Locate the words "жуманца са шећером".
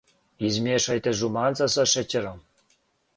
1.19-2.41